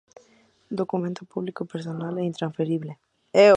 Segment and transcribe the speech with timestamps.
[0.79, 2.93] Documento Público, personal e intransferible.